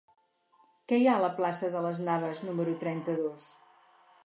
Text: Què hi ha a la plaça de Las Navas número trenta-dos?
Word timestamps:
Què 0.91 0.97
hi 1.01 1.05
ha 1.09 1.17
a 1.17 1.21
la 1.25 1.29
plaça 1.41 1.69
de 1.77 1.85
Las 1.87 2.01
Navas 2.09 2.43
número 2.49 2.75
trenta-dos? 2.87 3.49